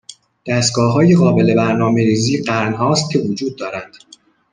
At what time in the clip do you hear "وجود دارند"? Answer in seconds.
3.19-3.93